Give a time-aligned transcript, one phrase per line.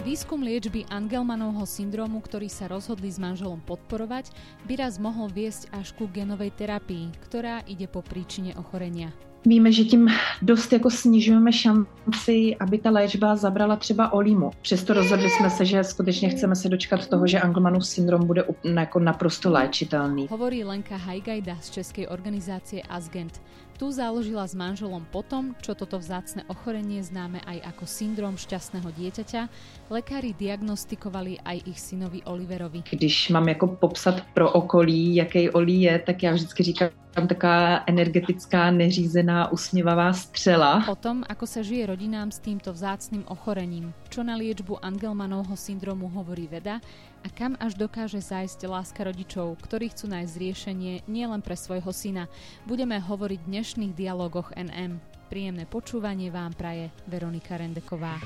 [0.00, 4.32] Výskum liečby Angelmanovho syndromu, ktorý sa rozhodli s manželom podporovať,
[4.64, 9.12] by raz mohol viesť až ku genovej terapii, ktorá ide po príčine ochorenia.
[9.44, 10.08] Víme, že tím
[10.42, 14.50] dost jako snižujeme šanci, aby ta léčba zabrala třeba olímu.
[14.62, 18.98] Přesto rozhodli jsme se, že skutečně chceme se dočkat toho, že Angelmanův syndrom bude jako
[18.98, 20.28] naprosto léčitelný.
[20.30, 23.40] Hovorí Lenka Hajgajda z českej organizácie Asgent.
[23.80, 29.48] Tu založila s manželom potom, čo toto vzácne ochorenie známe aj ako syndrom šťastného dieťaťa,
[29.88, 32.84] lekári diagnostikovali aj ich synovi Oliverovi.
[32.92, 37.82] Když mám jako popsat pro okolí, jaký Oli je, tak já vždycky říkám, tam taká
[37.86, 40.86] energetická, neřízená, usměvavá střela.
[40.88, 46.06] O tom, ako sa žije rodinám s týmto vzácným ochorením, čo na liečbu Angelmanovho syndromu
[46.06, 46.78] hovorí veda
[47.20, 52.30] a kam až dokáže zájsť láska rodičov, ktorí chcú nájsť riešenie nielen pre svojho syna.
[52.64, 55.02] Budeme hovoriť v dnešných dialogoch NM.
[55.30, 58.18] Príjemné počúvanie vám praje Veronika Rendeková.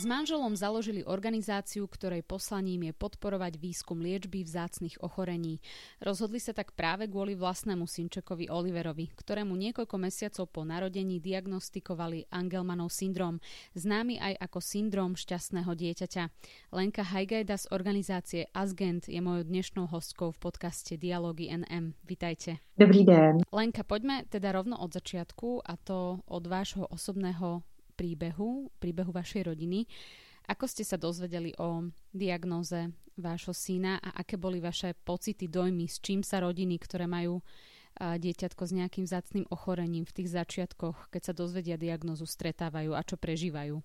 [0.00, 5.60] S manželom založili organizáciu, ktorej poslaním je podporovať výskum liečby vzácnych ochorení.
[6.00, 12.88] Rozhodli sa tak práve kvôli vlastnému synčekovi Oliverovi, ktorému niekoľko mesiacov po narodení diagnostikovali Angelmanov
[12.88, 13.44] syndrom,
[13.76, 16.32] známy aj ako syndrom šťastného dieťaťa.
[16.72, 21.92] Lenka Hajgajda z organizácie Asgent je mojou dnešnou hostkou v podcaste Dialógy NM.
[22.08, 22.64] Vitajte.
[22.72, 23.44] Dobrý den.
[23.52, 27.60] Lenka, poďme teda rovno od začiatku a to od vášho osobného
[28.00, 29.84] príbehu, príbehu vašej rodiny.
[30.48, 36.00] Ako ste sa dozvedeli o diagnóze vášho syna a aké boli vaše pocity, dojmy, s
[36.00, 37.44] čím sa rodiny, ktoré majú
[38.00, 43.20] dieťatko s nejakým zácným ochorením v tých začiatkoch, keď sa dozvedia diagnozu, stretávajú a čo
[43.20, 43.82] prežívajú?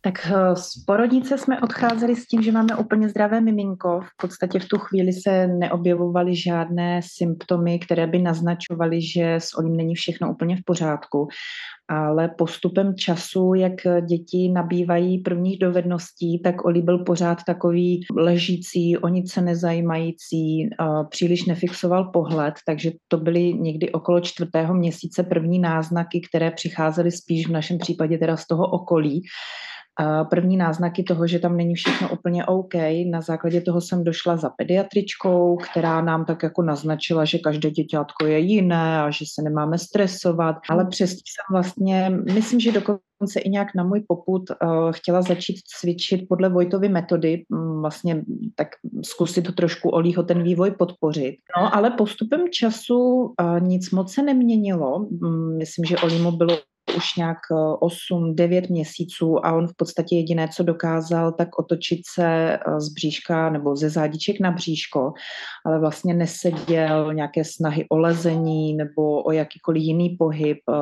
[0.00, 4.00] Tak eh, z porodnice jsme odcházeli s tím, že máme úplně zdravé miminko.
[4.00, 9.76] V podstatě v tu chvíli se neobjevovaly žádné symptomy, které by naznačovaly, že s Olim
[9.76, 11.28] není všechno úplně v pořádku.
[11.90, 13.74] Ale postupem času, jak
[14.06, 20.68] děti nabývají prvních dovedností, tak Oli byl pořád takový ležící, o nic se nezajímající,
[21.08, 27.48] příliš nefixoval pohled, takže to byly někdy okolo čtvrtého měsíce první náznaky, které přicházely spíš
[27.48, 29.22] v našem případě teda z toho okolí
[30.30, 32.74] první náznaky toho, že tam není všechno úplně OK.
[33.10, 38.26] Na základě toho jsem došla za pediatričkou, která nám tak jako naznačila, že každé děťátko
[38.26, 43.50] je jiné a že se nemáme stresovat, ale přesto jsem vlastně, myslím, že dokonce i
[43.50, 48.68] nějak na můj poput uh, chtěla začít cvičit podle Vojtovy metody, um, vlastně tak
[49.04, 51.36] zkusit to trošku Olího ten vývoj podpořit.
[51.60, 54.96] No, ale postupem času uh, nic moc se neměnilo.
[54.96, 56.58] Um, myslím, že Olímu bylo
[56.96, 57.38] už nějak
[57.80, 62.88] 8-9 eh, měsíců a on v podstatě jediné, co dokázal, tak otočit se eh, z
[62.88, 65.12] bříška nebo ze zádiček na bříško,
[65.66, 70.74] ale vlastně neseděl nějaké snahy o lezení nebo o jakýkoliv jiný pohyb, eh,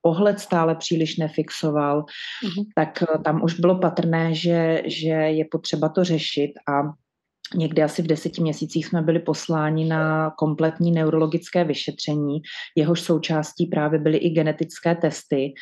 [0.00, 2.64] pohled stále příliš nefixoval, mm-hmm.
[2.74, 7.07] tak tam už bylo patrné, že, že je potřeba to řešit a
[7.54, 12.40] Někdy asi v deseti měsících jsme byli posláni na kompletní neurologické vyšetření,
[12.76, 15.54] jehož součástí právě byly i genetické testy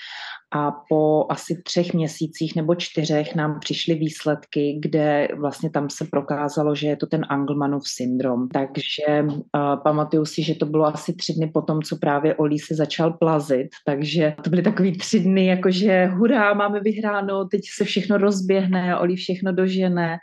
[0.56, 6.74] a po asi třech měsících nebo čtyřech nám přišly výsledky, kde vlastně tam se prokázalo,
[6.74, 8.48] že je to ten Angelmanův syndrom.
[8.48, 9.40] Takže uh,
[9.82, 13.68] pamatuju si, že to bylo asi tři dny potom, co právě Olí se začal plazit,
[13.86, 19.16] takže to byly takový tři dny, jakože hurá, máme vyhráno, teď se všechno rozběhne, Olí
[19.16, 20.18] všechno dožene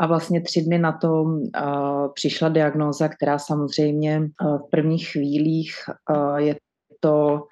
[0.00, 1.42] a vlastně tři dny na to uh,
[2.14, 5.74] přišla diagnóza, která samozřejmě uh, v prvních chvílích
[6.10, 6.56] uh, je
[7.00, 7.42] to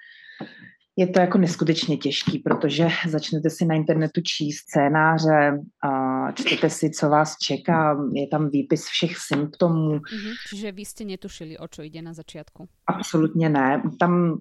[0.97, 6.89] je to jako neskutečně těžký, protože začnete si na internetu číst scénáře, a čtete si,
[6.89, 9.97] co vás čeká, je tam výpis všech symptomů.
[9.97, 10.33] Mm-hmm.
[10.49, 12.67] Čiže vy jste netušili, o co jde na začátku?
[12.87, 13.83] Absolutně ne.
[13.99, 14.37] Tam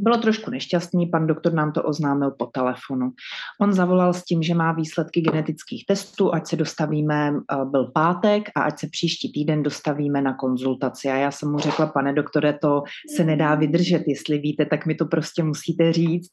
[0.00, 3.12] bylo trošku nešťastný, pan doktor nám to oznámil po telefonu.
[3.60, 8.48] On zavolal s tím, že má výsledky genetických testů, ať se dostavíme, eh, byl pátek
[8.56, 11.08] a ať se příští týden dostavíme na konzultaci.
[11.08, 12.82] A já jsem mu řekla, pane doktore, to
[13.16, 16.30] se nedá vydržet, jestli víte, tak mi to prostě musíte říct.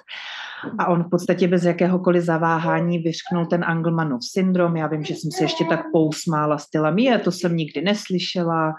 [0.79, 4.77] A on v podstatě bez jakéhokoliv zaváhání vyřknul ten Angelmanov syndrom.
[4.77, 8.73] Já vím, že jsem se ještě tak pousmála stylem, je, to jsem nikdy neslyšela,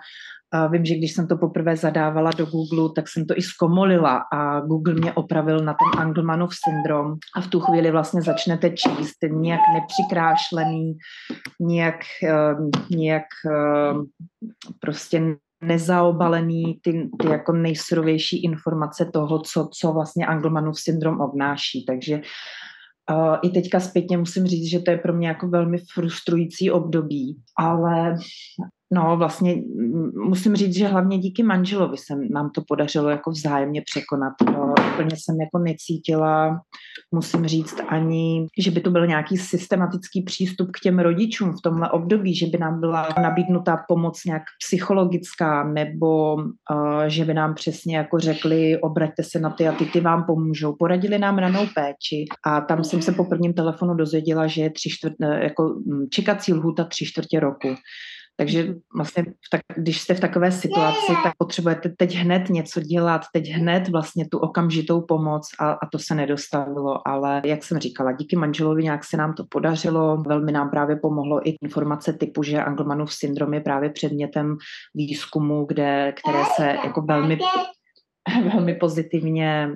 [0.53, 4.23] a vím, že když jsem to poprvé zadávala do Google, tak jsem to i zkomolila
[4.33, 9.17] a Google mě opravil na ten Angelmanov syndrom a v tu chvíli vlastně začnete číst
[9.29, 10.97] nějak nepřikrášlený,
[11.61, 14.05] nějak, uh, nějak uh,
[14.81, 21.85] prostě nezaobalený ty, ty jako nejsurovější informace toho, co, co vlastně Angelmanův syndrom obnáší.
[21.85, 22.21] Takže
[23.11, 27.37] uh, i teďka zpětně musím říct, že to je pro mě jako velmi frustrující období,
[27.59, 28.15] ale
[28.93, 29.63] No vlastně
[30.29, 34.33] musím říct, že hlavně díky manželovi se nám to podařilo jako vzájemně překonat.
[34.47, 36.61] No, úplně jsem jako necítila,
[37.15, 41.91] musím říct ani, že by to byl nějaký systematický přístup k těm rodičům v tomhle
[41.91, 46.43] období, že by nám byla nabídnutá pomoc nějak psychologická nebo uh,
[47.07, 50.77] že by nám přesně jako řekli, obraťte se na ty a ty, ty vám pomůžou.
[50.79, 54.91] Poradili nám ranou péči a tam jsem se po prvním telefonu dozvěděla, že je tři
[54.91, 55.13] čtvrt,
[55.43, 57.69] jako čekací lhůta tři čtvrtě roku.
[58.41, 58.81] Takže mhm.
[58.97, 63.89] vlastně, tak, když jste v takové situaci, tak potřebujete teď hned něco dělat, teď hned
[63.89, 67.09] vlastně tu okamžitou pomoc a, a to se nedostavilo.
[67.09, 70.17] Ale jak jsem říkala, díky manželovi nějak se nám to podařilo.
[70.17, 74.57] Velmi nám právě pomohlo i informace typu, že Angelmanův syndrom je právě předmětem
[74.95, 77.39] výzkumu, kde, které se jako velmi
[78.53, 79.71] velmi pozitivně,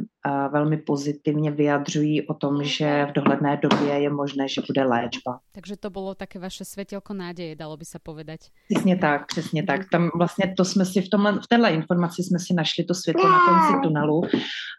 [0.53, 5.39] velmi pozitivně vyjadřují o tom, že v dohledné době je možné, že bude léčba.
[5.53, 8.41] Takže to bylo také vaše světělko náděje, dalo by se povedať.
[8.71, 9.81] Přesně tak, přesně tak.
[9.93, 13.31] Tam vlastně to jsme si v, tomhle, v téhle informaci jsme si našli to světlo
[13.31, 14.23] na konci tunelu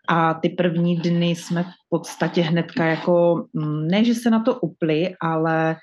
[0.09, 4.55] a ty první dny jsme v podstatě hnedka jako, mm, ne, že se na to
[4.59, 5.75] upli, ale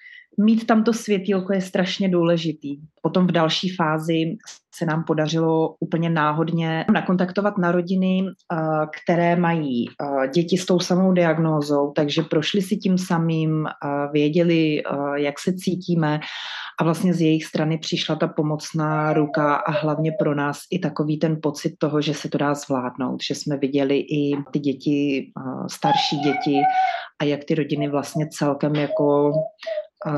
[0.45, 2.77] mít tam to světílko je strašně důležitý.
[3.03, 4.37] Potom v další fázi
[4.75, 8.57] se nám podařilo úplně náhodně nakontaktovat na rodiny, eh,
[9.03, 13.73] které mají eh, děti s tou samou diagnózou, takže prošli si tím samým, eh,
[14.13, 14.83] věděli,
[15.17, 16.21] jak se cítíme
[16.81, 21.19] a vlastně z jejich strany přišla ta pomocná ruka a hlavně pro nás i takový
[21.19, 25.33] ten pocit toho, že se to dá zvládnout, že jsme viděli i ty děti,
[25.71, 26.61] starší děti
[27.21, 29.33] a jak ty rodiny vlastně celkem jako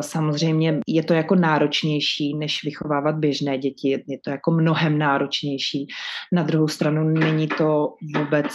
[0.01, 4.05] Samozřejmě je to jako náročnější, než vychovávat běžné děti.
[4.07, 5.87] Je to jako mnohem náročnější.
[6.33, 8.47] Na druhou stranu není to vůbec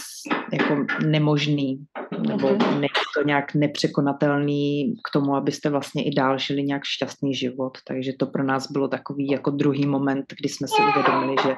[0.52, 1.86] jako nemožný,
[2.28, 2.74] nebo mhm.
[2.74, 7.78] není to nějak nepřekonatelný k tomu, abyste vlastně i dál žili nějak šťastný život.
[7.98, 11.56] Takže to pro nás bylo takový jako druhý moment, kdy jsme si uvědomili, že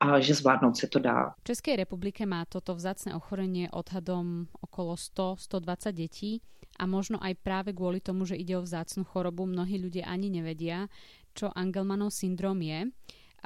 [0.00, 1.30] a že zvládnout se to dá.
[1.38, 6.42] V České republike má toto vzácné ochorenie odhadom okolo 100-120 dětí
[6.82, 10.90] a možno aj práve kvôli tomu, že ide o vzácnu chorobu, mnohí ľudia ani nevedia,
[11.30, 12.90] čo Angelmanov syndrom je.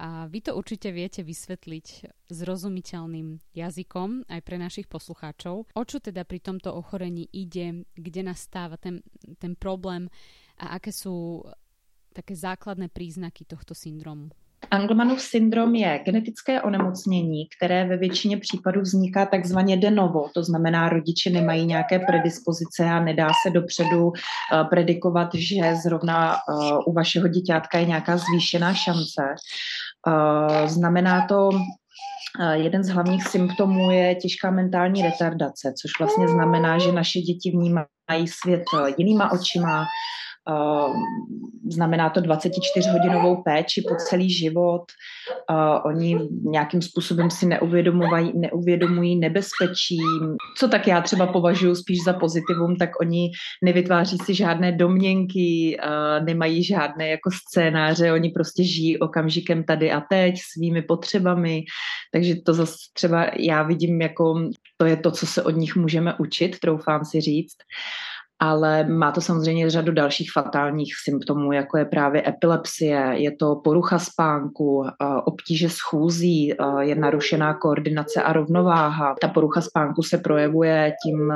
[0.00, 1.86] A vy to určite viete vysvetliť
[2.32, 5.68] zrozumiteľným jazykom aj pre našich poslucháčov.
[5.68, 9.04] O čo teda pri tomto ochorení ide, kde nastáva ten,
[9.36, 10.08] ten problém
[10.58, 11.42] a aké sú
[12.14, 14.28] také základné príznaky tohto syndromu?
[14.70, 20.88] Angelmanův syndrom je genetické onemocnění, které ve většině případů vzniká takzvaně de novo, to znamená,
[20.88, 24.12] rodiče nemají nějaké predispozice a nedá se dopředu uh,
[24.68, 29.22] predikovat, že zrovna uh, u vašeho děťátka je nějaká zvýšená šance.
[30.06, 31.50] Uh, znamená to,
[32.52, 38.28] Jeden z hlavních symptomů je těžká mentální retardace, což vlastně znamená, že naše děti vnímají
[38.28, 38.62] svět
[38.98, 39.86] jinýma očima,
[41.70, 44.82] znamená to 24-hodinovou péči po celý život.
[45.50, 49.98] Uh, oni nějakým způsobem si neuvědomují, neuvědomují nebezpečí.
[50.58, 53.30] Co tak já třeba považuji spíš za pozitivum, tak oni
[53.62, 60.00] nevytváří si žádné domněnky, uh, nemají žádné jako scénáře, oni prostě žijí okamžikem tady a
[60.00, 61.64] teď svými potřebami.
[62.12, 66.14] Takže to zase třeba já vidím jako to je to, co se od nich můžeme
[66.18, 67.56] učit, troufám si říct
[68.44, 73.98] ale má to samozřejmě řadu dalších fatálních symptomů, jako je právě epilepsie, je to porucha
[73.98, 74.84] spánku,
[75.24, 79.14] obtíže schůzí, je narušená koordinace a rovnováha.
[79.20, 81.32] Ta porucha spánku se projevuje tím,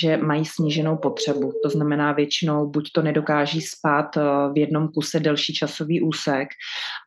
[0.00, 1.52] že mají sníženou potřebu.
[1.62, 4.16] To znamená většinou buď to nedokáží spát
[4.52, 6.48] v jednom kuse delší časový úsek,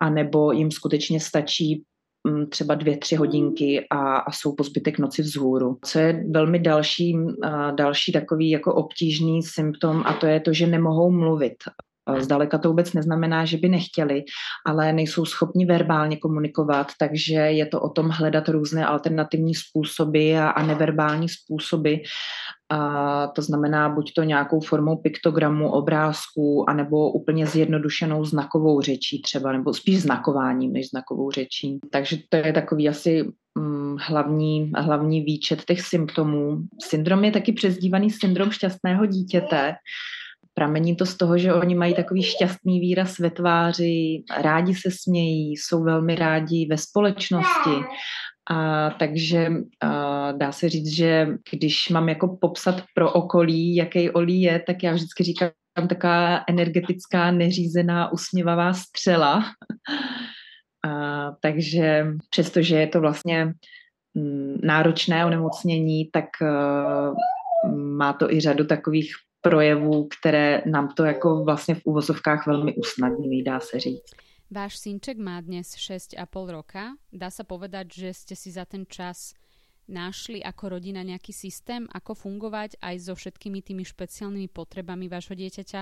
[0.02, 1.84] anebo jim skutečně stačí
[2.50, 5.78] třeba dvě, tři hodinky a, a jsou po zbytek noci vzhůru.
[5.86, 7.18] Co je velmi další,
[7.76, 11.56] další takový jako obtížný symptom a to je to, že nemohou mluvit.
[12.20, 14.24] Zdaleka to vůbec neznamená, že by nechtěli,
[14.66, 20.50] ale nejsou schopni verbálně komunikovat, takže je to o tom hledat různé alternativní způsoby a,
[20.50, 21.96] a neverbální způsoby.
[22.70, 29.52] A to znamená buď to nějakou formou piktogramu, obrázků, anebo úplně zjednodušenou znakovou řečí třeba,
[29.52, 31.80] nebo spíš znakováním než znakovou řečí.
[31.92, 33.24] Takže to je takový asi
[33.58, 36.58] mm, hlavní, hlavní výčet těch symptomů.
[36.90, 39.76] Syndrom je taky přezdívaný syndrom šťastného dítěte,
[40.58, 45.58] Pramení to z toho, že oni mají takový šťastný výraz ve tváři, rádi se smějí,
[45.58, 47.86] jsou velmi rádi ve společnosti.
[48.50, 54.42] A takže a dá se říct, že když mám jako popsat pro okolí, jaký Olí
[54.42, 55.52] je, tak já vždycky říkám
[55.90, 59.44] taková energetická, neřízená, usměvavá střela.
[60.88, 63.54] A, takže přestože je to vlastně
[64.14, 67.16] mm, náročné onemocnění, tak uh,
[67.76, 69.12] má to i řadu takových
[69.50, 74.12] projevů, které nám to jako vlastně v úvozovkách velmi usnadňují, dá se říct.
[74.52, 76.96] Váš synček má dnes 6,5 roka.
[77.12, 79.36] Dá sa povedať, že ste si za ten čas
[79.92, 85.82] našli ako rodina nejaký systém, ako fungovať aj so všetkými tými špeciálnymi potrebami vášho dieťaťa,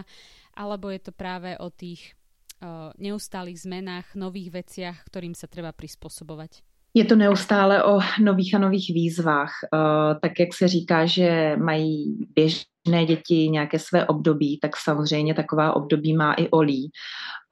[0.57, 2.17] alebo je to práve o tých
[2.61, 6.74] uh, neustálých zmenách, nových veciach, ktorým sa treba prispôsobovať?
[6.97, 9.51] Je to neustále o nových a nových výzvách.
[9.73, 15.75] Uh, tak jak se říká, že mají běžné děti nějaké své období, tak samozřejmě taková
[15.75, 16.91] období má i Olí.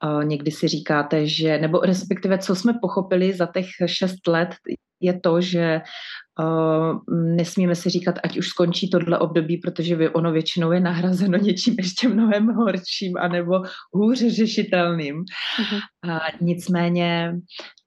[0.03, 4.49] Uh, někdy si říkáte, že, nebo respektive co jsme pochopili za těch šest let,
[5.01, 5.81] je to, že
[6.39, 6.99] Uh,
[7.35, 12.07] nesmíme si říkat, ať už skončí tohle období, protože ono většinou je nahrazeno něčím ještě
[12.07, 13.61] mnohem horším anebo
[13.93, 15.15] hůře řešitelným.
[15.15, 15.79] Uh-huh.
[16.05, 17.33] Uh, nicméně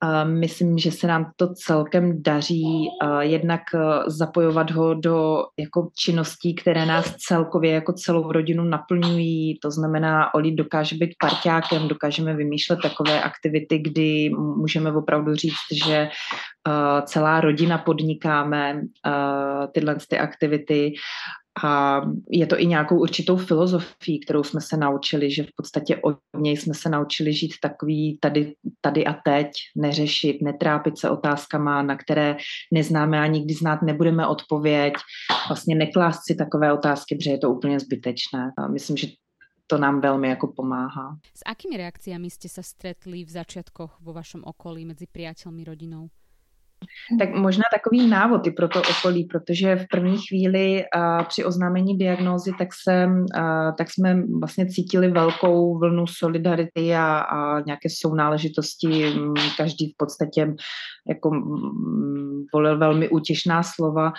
[0.04, 3.62] uh, myslím, že se nám to celkem daří uh, jednak
[4.06, 9.58] zapojovat ho do jako činností, které nás celkově jako celou rodinu naplňují.
[9.62, 16.08] To znamená, Oli dokáže být parťákem, dokážeme vymýšlet takové aktivity, kdy můžeme opravdu říct, že
[17.06, 20.94] celá rodina podnikáme uh, tyhle ty aktivity
[21.64, 26.16] a je to i nějakou určitou filozofií, kterou jsme se naučili, že v podstatě od
[26.36, 29.46] něj jsme se naučili žít takový tady, tady a teď,
[29.76, 32.36] neřešit, netrápit se otázkama, na které
[32.72, 34.94] neznáme a nikdy znát nebudeme odpověď,
[35.48, 38.52] vlastně neklást si takové otázky, protože je to úplně zbytečné.
[38.58, 39.06] A myslím, že
[39.66, 41.18] to nám velmi jako pomáhá.
[41.34, 46.08] S akými reakciami jste se stretli v začiatkoch vo vašom okolí mezi priateľmi, rodinou?
[47.18, 51.98] Tak možná takový návod i pro to okolí, protože v první chvíli a při oznámení
[51.98, 59.14] diagnózy tak, se, a, tak jsme vlastně cítili velkou vlnu solidarity a, a nějaké sounáležitosti.
[59.56, 60.54] Každý v podstatě
[61.08, 61.30] jako
[62.52, 64.12] volil velmi útěšná slova,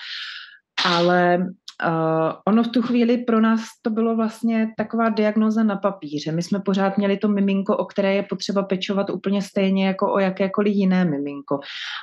[0.85, 1.47] ale
[1.85, 6.31] Uh, ono v tu chvíli pro nás to bylo vlastně taková diagnoza na papíře.
[6.31, 10.19] My jsme pořád měli to miminko, o které je potřeba pečovat úplně stejně jako o
[10.19, 11.59] jakékoliv jiné miminko.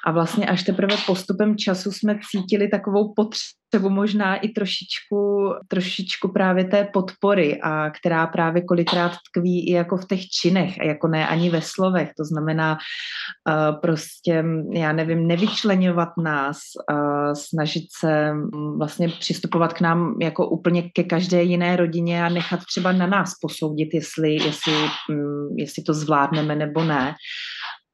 [0.07, 6.33] A vlastně až teprve postupem času jsme cítili takovou potřebu potřebu možná i trošičku, trošičku
[6.33, 11.09] právě té podpory, a která právě kolikrát tkví i jako v těch činech, a jako
[11.09, 12.11] ne ani ve slovech.
[12.17, 16.59] To znamená uh, prostě, já nevím, nevyčlenovat nás,
[16.91, 18.33] uh, snažit se
[18.79, 23.35] vlastně přistupovat k nám jako úplně ke každé jiné rodině a nechat třeba na nás
[23.43, 24.73] posoudit, jestli, jestli,
[25.11, 27.15] um, jestli to zvládneme nebo ne.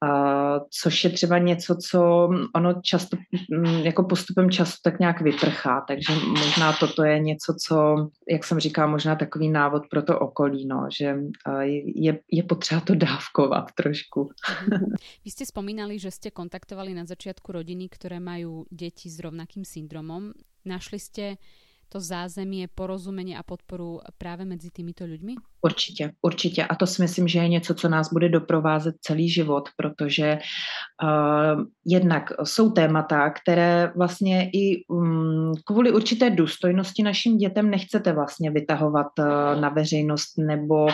[0.04, 3.16] Uh, což je třeba něco, co ono často
[3.56, 7.96] um, jako postupem času tak nějak vyprchá, takže možná toto je něco, co,
[8.30, 12.80] jak jsem říkala, možná takový návod pro to okolí, no, že uh, je, je potřeba
[12.80, 14.30] to dávkovat trošku.
[15.24, 20.32] Vy jste spomínali, že jste kontaktovali na začátku rodiny, které mají děti s rovnakým syndromem.
[20.64, 21.36] Našli jste
[21.92, 25.34] to zázemí, porozumení a podporu právě mezi týmito lidmi?
[25.62, 26.64] Určitě, určitě.
[26.64, 30.38] A to si myslím, že je něco, co nás bude doprovázet celý život, protože
[31.02, 38.50] uh, jednak jsou témata, které vlastně i um, kvůli určité důstojnosti našim dětem nechcete vlastně
[38.50, 40.86] vytahovat uh, na veřejnost nebo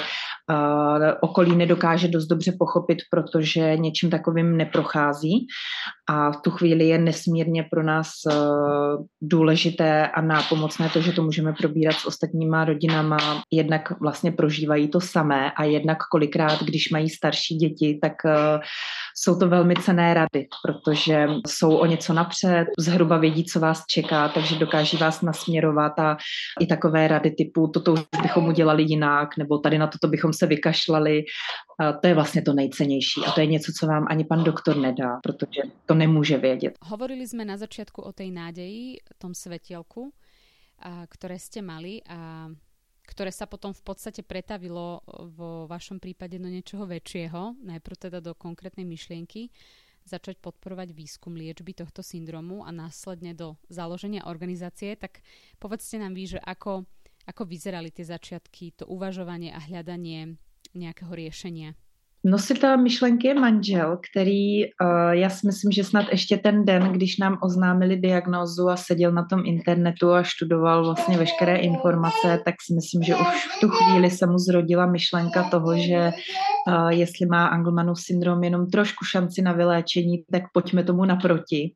[1.20, 5.46] okolí nedokáže dost dobře pochopit, protože něčím takovým neprochází.
[6.08, 8.32] A v tu chvíli je nesmírně pro nás uh,
[9.22, 14.88] důležité a nápomocné to, že to můžeme probírat s ostatníma rodinama, jednak vlastně pro prožívají
[14.88, 18.62] to samé a jednak kolikrát, když mají starší děti, tak uh,
[19.16, 24.28] jsou to velmi cené rady, protože jsou o něco napřed, zhruba vědí, co vás čeká,
[24.28, 26.16] takže dokáží vás nasměrovat a
[26.60, 30.46] i takové rady typu toto už bychom udělali jinak, nebo tady na toto bychom se
[30.46, 31.24] vykašlali.
[31.80, 34.76] Uh, to je vlastně to nejcennější a to je něco, co vám ani pan doktor
[34.76, 36.78] nedá, protože to nemůže vědět.
[36.84, 40.12] Hovorili jsme na začátku o té nádeji, tom světělku,
[41.08, 42.50] které jste mali a
[43.06, 44.98] ktoré sa potom v podstate pretavilo
[45.38, 49.54] vo vašom prípade do niečoho väčšieho, najprv teda do konkrétnej myšlienky,
[50.02, 55.22] začať podporovať výskum liečby tohto syndromu a následne do založenia organizácie, tak
[55.62, 56.86] povedzte nám vy, že ako,
[57.26, 60.38] ako vyzerali tie začiatky, to uvažovanie a hľadanie
[60.74, 61.74] nejakého riešenia.
[62.26, 67.18] Nositel myšlenky je manžel, který, uh, já si myslím, že snad ještě ten den, když
[67.18, 72.74] nám oznámili diagnózu a seděl na tom internetu a študoval vlastně veškeré informace, tak si
[72.74, 76.10] myslím, že už v tu chvíli se mu zrodila myšlenka toho, že
[76.68, 81.74] uh, jestli má Angelmanův syndrom jenom trošku šanci na vyléčení, tak pojďme tomu naproti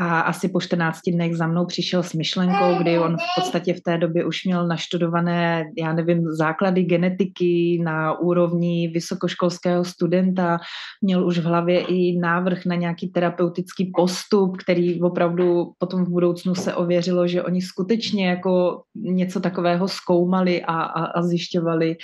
[0.00, 3.80] a asi po 14 dnech za mnou přišel s myšlenkou, kdy on v podstatě v
[3.80, 10.58] té době už měl naštudované, já nevím, základy genetiky na úrovni vysokoškolského studenta,
[11.02, 16.54] měl už v hlavě i návrh na nějaký terapeutický postup, který opravdu potom v budoucnu
[16.54, 21.96] se ověřilo, že oni skutečně jako něco takového zkoumali a, a, a zjišťovali.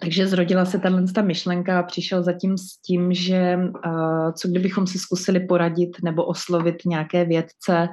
[0.00, 3.58] Takže zrodila se tahle ta myšlenka a přišel zatím s tím, že
[4.32, 7.88] co kdybychom si zkusili poradit nebo oslovit nějaké vědce.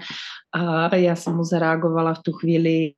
[0.54, 2.92] A já jsem mu zareagovala v tu chvíli,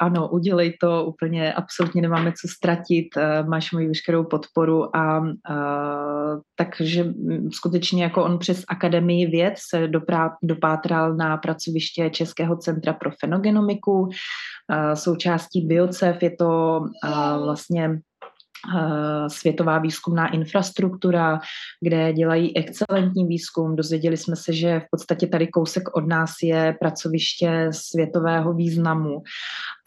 [0.00, 3.06] ano, udělej to, úplně absolutně nemáme co ztratit,
[3.48, 7.14] máš moji veškerou podporu a uh, takže
[7.52, 14.00] skutečně jako on přes Akademii věd se doprá, dopátral na pracoviště Českého centra pro fenogenomiku,
[14.00, 14.10] uh,
[14.94, 18.00] součástí BioCEF je to uh, vlastně
[19.28, 21.40] světová výzkumná infrastruktura,
[21.80, 23.76] kde dělají excelentní výzkum.
[23.76, 29.22] Dozvěděli jsme se, že v podstatě tady kousek od nás je pracoviště světového významu.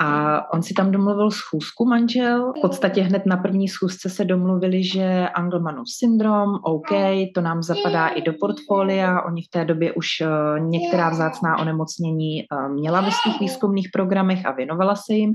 [0.02, 2.54] A on si tam domluvil schůzku manžel.
[2.58, 6.90] V podstatě hned na první schůzce se domluvili, že Angelmanův syndrom, OK,
[7.36, 9.22] to nám zapadá i do portfolia.
[9.22, 14.46] Oni v té době už eh, některá vzácná onemocnění eh, měla ve svých výzkumných programech
[14.46, 15.34] a věnovala se jim.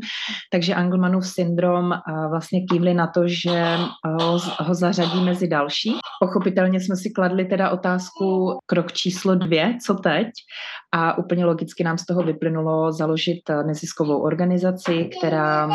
[0.53, 1.93] Takže Angelmanův syndrom
[2.31, 5.95] vlastně kývli na to, že ho, ho zařadí mezi další.
[6.21, 10.27] Pochopitelně jsme si kladli teda otázku krok číslo dvě, co teď?
[10.93, 15.69] A úplně logicky nám z toho vyplynulo založit neziskovou organizaci, která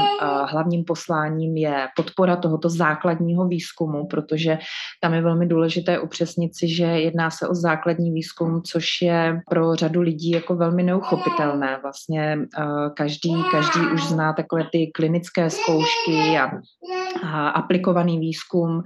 [0.46, 4.58] hlavním posláním je podpora tohoto základního výzkumu, protože
[5.02, 9.76] tam je velmi důležité upřesnit si, že jedná se o základní výzkum, což je pro
[9.76, 11.80] řadu lidí jako velmi neuchopitelné.
[11.84, 12.38] Vlastně
[12.96, 16.52] každý, každý už zná takové ty klinické zkoušky a,
[17.24, 18.84] a aplikovaný výzkum,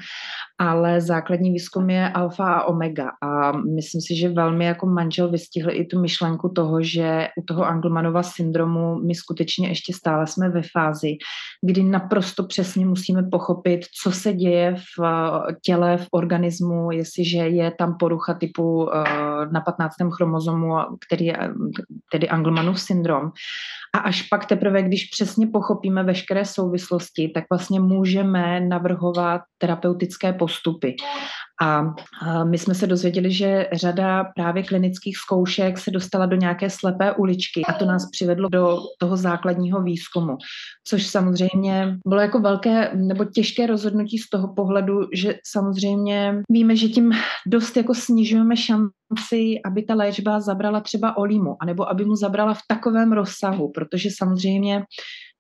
[0.60, 3.12] ale základní výzkum je alfa a omega.
[3.22, 7.66] A myslím si, že velmi jako manžel vystihl i tu myšlenku toho, že u toho
[7.66, 11.18] Angelmanova syndromu my skutečně ještě stále jsme ve fázi,
[11.62, 17.72] kdy naprosto přesně musíme pochopit, co se děje v eh, těle, v organismu, jestliže je
[17.72, 19.04] tam porucha typu eh,
[19.52, 19.96] na 15.
[20.16, 20.76] chromozomu,
[21.08, 21.38] který je
[22.12, 23.32] tedy Angelmanův syndrom.
[23.96, 30.96] A až pak teprve, když přesně pochopíme veškeré souvislosti, tak vlastně můžeme navrhovat terapeutické postupy.
[31.62, 31.84] A
[32.44, 37.62] my jsme se dozvěděli, že řada právě klinických zkoušek se dostala do nějaké slepé uličky
[37.68, 40.38] a to nás přivedlo do toho základního výzkumu,
[40.88, 46.88] což samozřejmě bylo jako velké nebo těžké rozhodnutí z toho pohledu, že samozřejmě víme, že
[46.88, 47.12] tím
[47.48, 52.62] dost jako snižujeme šanci, aby ta léčba zabrala třeba olímu, anebo aby mu zabrala v
[52.68, 54.84] takovém rozsahu, protože samozřejmě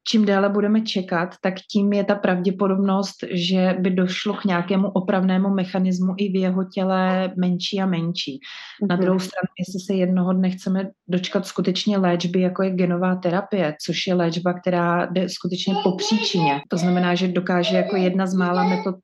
[0.07, 5.49] čím déle budeme čekat, tak tím je ta pravděpodobnost, že by došlo k nějakému opravnému
[5.49, 8.39] mechanismu i v jeho těle menší a menší.
[8.39, 8.87] Mm-hmm.
[8.89, 9.03] Na mhm.
[9.03, 14.07] druhou stranu, jestli se jednoho dne chceme dočkat skutečně léčby, jako je genová terapie, což
[14.07, 16.61] je léčba, která jde skutečně po příčině.
[16.69, 18.95] To znamená, že dokáže jako jedna z mála metod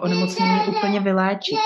[0.00, 1.58] onemocnění úplně vyléčit.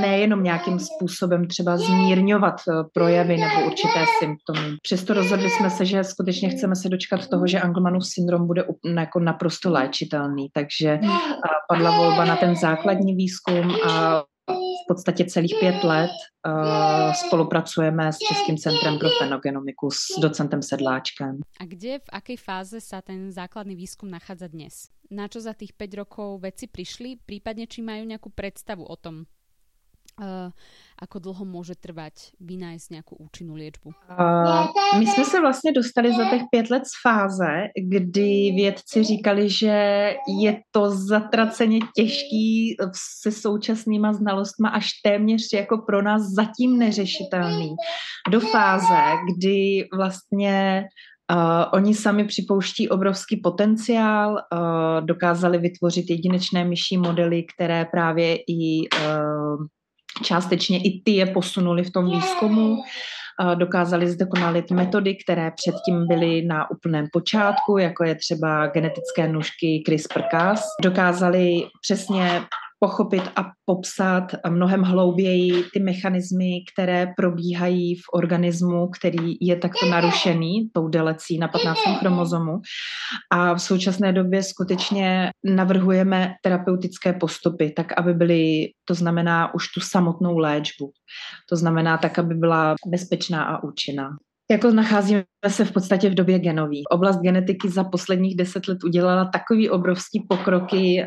[0.00, 4.76] Nejenom nějakým způsobem třeba zmírňovat uh, projevy nebo určité symptomy.
[4.82, 8.64] Přesto rozhodli jsme se, že skutečně chceme se dočkat toho, že Angelmanův syndrom bude
[8.98, 10.48] jako naprosto léčitelný.
[10.52, 11.10] Takže uh,
[11.68, 14.22] padla volba na ten základní výzkum a
[14.84, 21.40] v podstatě celých pět let uh, spolupracujeme s Českým centrem pro fenogenomiku s docentem Sedláčkem.
[21.60, 24.88] A kde, v akej fáze sa ten základný výskum nachádza dnes?
[25.10, 27.18] Na čo za tých 5 rokov veci prišli?
[27.18, 29.26] Prípadne, či majú nejakú predstavu o tom,
[31.00, 33.88] ako dlho může trvat vynájsť nějakou účinnú liečbu?
[33.88, 39.50] Uh, my jsme se vlastně dostali za těch pět let z fáze, kdy vědci říkali,
[39.50, 39.76] že
[40.28, 42.76] je to zatraceně těžký
[43.22, 47.74] se současnýma znalostma až téměř jako pro nás zatím neřešitelný.
[48.30, 49.02] Do fáze,
[49.34, 50.84] kdy vlastně
[51.30, 58.88] Uh, oni sami připouští obrovský potenciál, uh, dokázali vytvořit jedinečné myší modely, které právě i
[58.88, 59.66] uh,
[60.22, 62.76] částečně i ty je posunuli v tom výzkumu.
[63.54, 70.60] Dokázali zdokonalit metody, které předtím byly na úplném počátku, jako je třeba genetické nůžky CRISPR-Cas.
[70.82, 72.42] Dokázali přesně
[72.80, 80.70] pochopit a popsat mnohem hlouběji ty mechanismy, které probíhají v organismu, který je takto narušený
[80.72, 81.78] tou delecí na 15.
[81.98, 82.60] chromozomu.
[83.30, 89.80] A v současné době skutečně navrhujeme terapeutické postupy, tak aby byly, to znamená už tu
[89.80, 90.90] samotnou léčbu.
[91.48, 94.10] To znamená tak, aby byla bezpečná a účinná.
[94.50, 96.86] Jako nacházíme se v podstatě v době genový.
[96.86, 101.06] Oblast genetiky za posledních deset let udělala takový obrovský pokroky,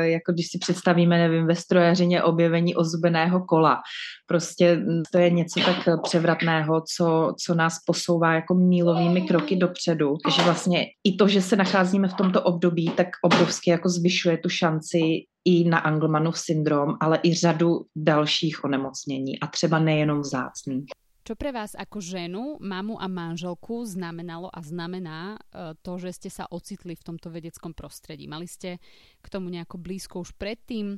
[0.00, 3.80] jako když si představíme, nevím, ve strojařině objevení ozubeného kola.
[4.26, 10.16] Prostě to je něco tak převratného, co, co nás posouvá jako mílovými kroky dopředu.
[10.36, 14.48] Že vlastně i to, že se nacházíme v tomto období, tak obrovsky jako zvyšuje tu
[14.48, 14.98] šanci
[15.44, 20.84] i na Angelmanův syndrom, ale i řadu dalších onemocnění a třeba nejenom vzácných.
[21.20, 26.30] Čo pre vás ako ženu, mamu a manželku znamenalo a znamená uh, to, že ste
[26.32, 28.24] sa ocitli v tomto vedeckom prostredí?
[28.24, 28.80] Mali ste
[29.20, 30.96] k tomu nejako blízko už predtým,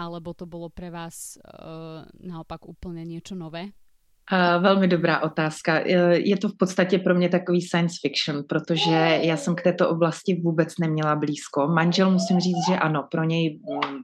[0.00, 3.76] alebo to bolo pre vás uh, naopak úplne niečo nové?
[4.60, 5.78] Velmi dobrá otázka.
[6.12, 10.40] Je to v podstatě pro mě takový science fiction, protože já jsem k této oblasti
[10.44, 11.68] vůbec neměla blízko.
[11.68, 13.98] Manžel musím říct, že ano, pro něj mm,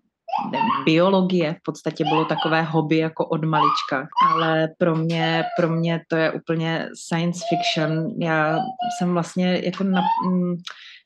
[0.84, 6.16] biologie v podstatě bylo takové hobby jako od malička, ale pro mě, pro mě to
[6.16, 8.14] je úplně science fiction.
[8.20, 8.58] Já
[8.98, 10.56] jsem vlastně jako na, mm,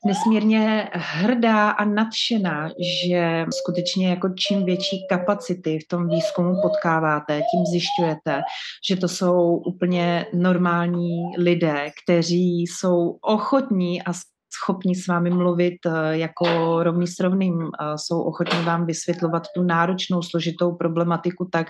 [0.05, 2.69] nesmírně hrdá a nadšená,
[3.03, 8.41] že skutečně jako čím větší kapacity v tom výzkumu potkáváte, tím zjišťujete,
[8.89, 14.13] že to jsou úplně normální lidé, kteří jsou ochotní a
[14.53, 16.45] schopni s vámi mluvit eh, jako
[16.83, 21.67] rovný s rovným, jsou ochotní vám vysvětlovat tu náročnou, složitou problematiku tak,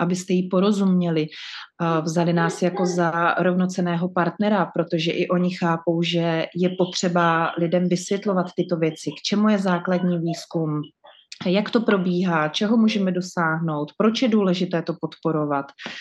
[0.00, 1.26] abyste ji porozuměli.
[2.02, 8.46] Vzali nás jako za rovnoceného partnera, protože i oni chápou, že je potřeba lidem vysvětlovat
[8.56, 10.80] tyto věci, k čemu je základní výzkum,
[11.46, 15.66] jak to probíhá, čeho můžeme dosáhnout, proč je důležité to podporovat.
[15.66, 15.92] Uh,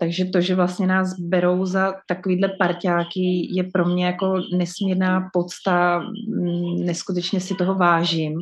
[0.00, 5.98] takže to, že vlastně nás berou za takovýhle parťáky, je pro mě jako nesmírná podsta,
[5.98, 8.40] mm, neskutečně si toho vážím.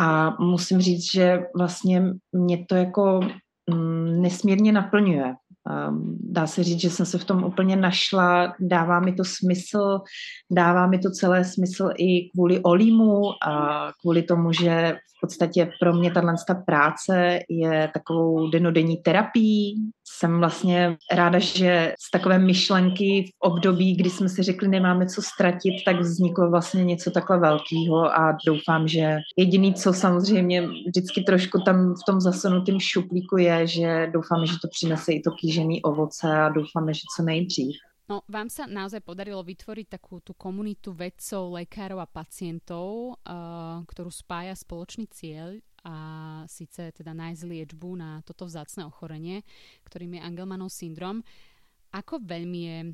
[0.00, 3.20] A musím říct, že vlastně mě to jako
[3.70, 5.34] mm, nesmírně naplňuje.
[5.88, 10.00] Um, dá se říct, že jsem se v tom úplně našla, dává mi to smysl,
[10.50, 15.94] dává mi to celé smysl i kvůli Olimu a kvůli tomu, že v podstatě pro
[15.94, 16.34] mě tahle
[16.66, 19.90] práce je takovou denodenní terapií.
[20.10, 25.22] Jsem vlastně ráda, že z takové myšlenky v období, kdy jsme si řekli, nemáme co
[25.22, 31.60] ztratit, tak vzniklo vlastně něco takhle velkého a doufám, že jediný, co samozřejmě vždycky trošku
[31.60, 36.40] tam v tom zasunutém šuplíku je, že doufáme, že to přinese i to kýžený ovoce
[36.40, 37.76] a doufáme, že co nejdřív.
[38.08, 44.08] No, vám sa naozaj podarilo vytvoriť takú tú komunitu vedcov, lekárov a pacientov, uh, ktorú
[44.08, 45.96] spája spoločný cieľ a
[46.50, 49.46] síce teda nájsť liečbu na toto vzácne ochorenie,
[49.86, 51.22] ktorým je Angelmanov syndrom.
[51.94, 52.92] Ako veľmi je uh,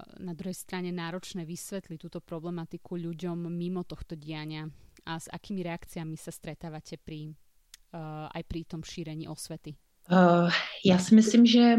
[0.00, 4.66] na druhej strane náročné vysvetliť túto problematiku ľuďom mimo tohto diania
[5.04, 7.30] a s akými reakciami sa stretávate pri,
[7.92, 9.76] uh, aj pri tom šírení osvety?
[10.10, 10.52] Uh,
[10.84, 11.76] já si myslím, že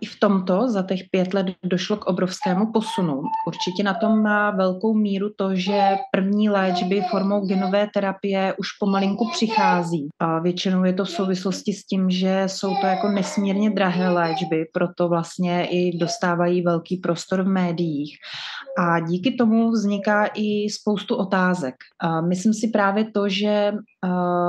[0.00, 3.22] i v tomto za těch pět let došlo k obrovskému posunu.
[3.46, 9.30] Určitě na tom má velkou míru to, že první léčby formou genové terapie už pomalinku
[9.32, 10.08] přichází.
[10.20, 14.64] A většinou je to v souvislosti s tím, že jsou to jako nesmírně drahé léčby,
[14.72, 18.16] proto vlastně i dostávají velký prostor v médiích.
[18.78, 21.74] A díky tomu vzniká i spoustu otázek.
[22.00, 23.72] A myslím si právě to, že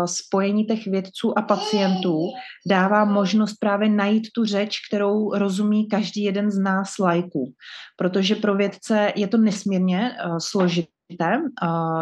[0.05, 2.17] spojení těch vědců a pacientů
[2.69, 5.00] dává možnost právě najít tu řeč, kterou
[5.33, 7.53] rozumí každý jeden z nás lajků.
[7.97, 11.41] Protože pro vědce je to nesmírně složité,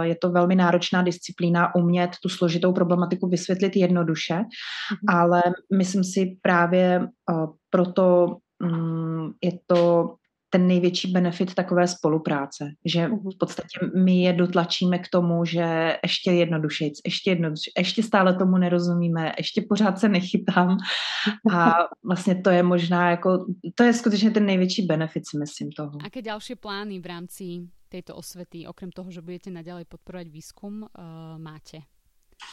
[0.02, 5.16] je to velmi náročná disciplína umět tu složitou problematiku vysvětlit jednoduše, mm-hmm.
[5.16, 5.44] ale
[5.78, 7.08] myslím si právě
[7.70, 10.14] proto mm, je to
[10.50, 13.30] ten největší benefit takové spolupráce, že v mhm.
[13.40, 19.32] podstatě my je dotlačíme k tomu, že ještě jednodušejc, ještě jednodušejc, ještě stále tomu nerozumíme,
[19.38, 20.78] ještě pořád se nechytám
[21.54, 25.92] a vlastně to je možná jako, to je skutečně ten největší benefit, si myslím toho.
[26.06, 27.44] Aké další plány v rámci
[27.90, 30.88] této osvety, okrem toho, že budete naďalej podporovat výzkum, uh,
[31.38, 31.78] máte?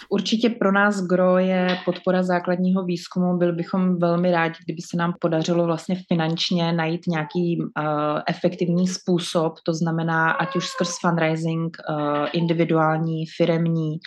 [0.08, 3.36] Určitě pro nás GRO je podpora základního výzkumu.
[3.36, 7.84] Byl bychom velmi rádi, kdyby se nám podařilo vlastně finančně najít nějaký uh,
[8.28, 11.96] efektivní způsob, to znamená ať už skrz fundraising uh,
[12.32, 13.98] individuální, firemní,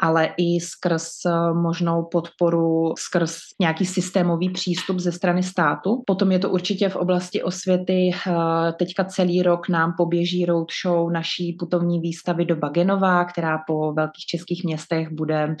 [0.00, 6.02] ale i skrz uh, možnou podporu, skrz nějaký systémový přístup ze strany státu.
[6.06, 8.10] Potom je to určitě v oblasti osvěty.
[8.26, 8.32] Uh,
[8.78, 14.64] teďka celý rok nám poběží roadshow naší putovní výstavy do Bagenová, která po velkých českých
[14.64, 15.56] městech bude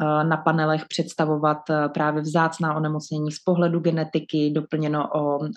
[0.00, 5.48] eh, na panelech představovat eh, právě vzácná onemocnění z pohledu genetiky, doplněno o eh,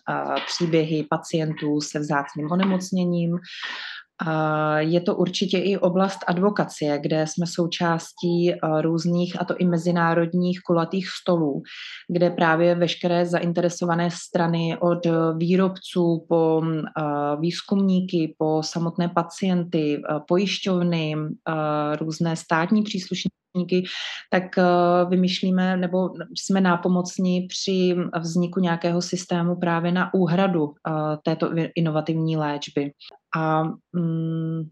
[0.48, 3.40] příběhy pacientů se vzácným onemocněním.
[4.78, 11.10] Je to určitě i oblast advokacie, kde jsme součástí různých, a to i mezinárodních kulatých
[11.10, 11.62] stolů,
[12.08, 16.62] kde právě veškeré zainteresované strany od výrobců po
[17.40, 21.16] výzkumníky, po samotné pacienty, pojišťovny,
[22.00, 23.45] různé státní příslušníky,
[24.32, 24.64] tak eh,
[25.10, 30.92] vymýšlíme nebo jsme nápomocní při vzniku nějakého systému právě na úhradu eh,
[31.24, 32.92] této inovativní léčby.
[33.38, 33.64] A
[33.94, 34.64] mm,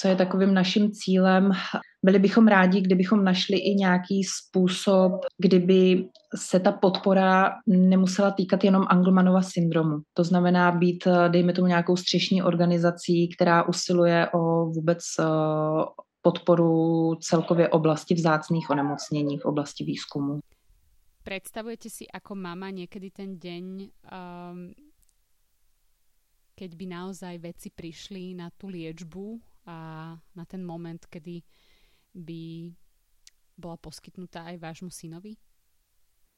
[0.00, 1.50] co je takovým naším cílem.
[2.04, 8.84] Byli bychom rádi, kdybychom našli i nějaký způsob, kdyby se ta podpora nemusela týkat jenom
[8.88, 9.98] Anglomanova syndromu.
[10.14, 15.24] To znamená být, dejme tomu, nějakou střešní organizací, která usiluje o vůbec eh,
[16.22, 20.40] podporu celkově oblasti vzácných onemocnění v oblasti výzkumu.
[21.24, 24.72] Predstavujete si ako mama niekedy ten deň, um,
[26.56, 29.36] keď by naozaj veci prišli na tú liečbu
[29.68, 29.76] a
[30.16, 31.44] na ten moment, kedy
[32.16, 32.72] by
[33.60, 35.36] byla poskytnutá aj vášmu synovi?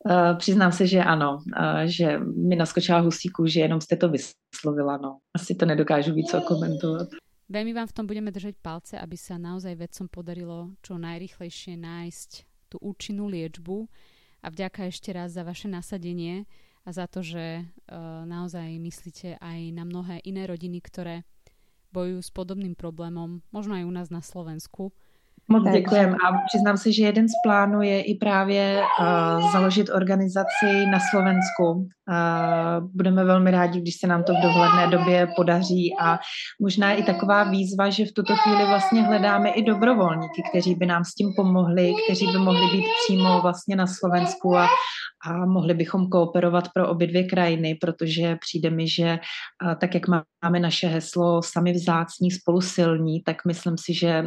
[0.02, 4.96] Uh, přiznám se, že ano, uh, že mi naskočila husí kůži, jenom jste to vyslovila,
[4.96, 5.18] no.
[5.36, 7.08] Asi to nedokážu víc komentovat.
[7.50, 12.30] Veľmi vám v tom budeme držať palce, aby sa naozaj vedcom podarilo čo najrychlejšie nájsť
[12.70, 13.90] tú účinnú liečbu
[14.38, 16.46] a vďaka ešte raz za vaše nasadenie
[16.86, 21.26] a za to, že uh, naozaj myslíte aj na mnohé iné rodiny, ktoré
[21.90, 24.94] bojujú s podobným problémom, možno aj u nás na Slovensku.
[25.48, 30.86] Moc děkujeme a přiznám se, že jeden z plánů je i právě uh, založit organizaci
[30.90, 31.70] na Slovensku.
[31.70, 35.94] Uh, budeme velmi rádi, když se nám to v dohledné době podaří.
[36.00, 36.18] A
[36.60, 41.04] možná i taková výzva, že v tuto chvíli vlastně hledáme i dobrovolníky, kteří by nám
[41.04, 44.66] s tím pomohli, kteří by mohli být přímo vlastně na Slovensku a,
[45.26, 49.18] a mohli bychom kooperovat pro obě dvě krajiny, protože přijde mi, že
[49.80, 54.24] tak, jak máme naše heslo sami vzácní, spolu silní, tak myslím si, že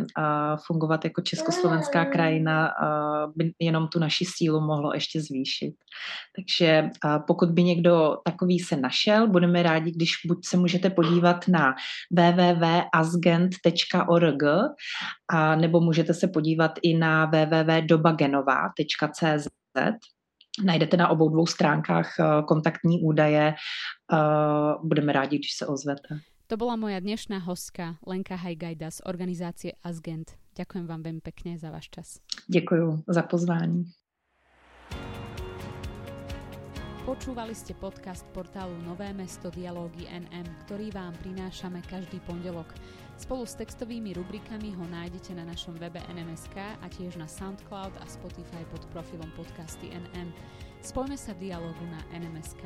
[0.68, 2.70] fungovat jako československá krajina
[3.36, 5.76] by jenom tu naši sílu mohlo ještě zvýšit.
[6.36, 6.90] Takže
[7.28, 11.76] pokud by někdo takový se našel, budeme rádi, když buď se můžete podívat na
[12.12, 14.44] www.asgent.org
[15.30, 19.48] a nebo můžete se podívat i na www.dobagenová.cz
[20.64, 23.56] Najdete na obou dvou stránkách eh, kontaktní údaje.
[24.14, 24.18] Eh,
[24.84, 26.20] budeme rádi, když se ozvete.
[26.48, 30.43] To bola moja dnešná hostka Lenka Hajgajda z organizácie Asgent.
[30.54, 32.22] Ďakujem vám veľmi pekne za váš čas.
[32.48, 33.86] Děkuji za pozvání.
[37.04, 42.72] Počúvali ste podcast portálu Nové mesto Dialógy NM, ktorý vám prinášame každý pondelok.
[43.20, 48.06] Spolu s textovými rubrikami ho nájdete na našom webe NMSK a tiež na Soundcloud a
[48.08, 50.32] Spotify pod profilom podcasty NM.
[50.80, 52.64] Spojme sa v dialogu na NMSK.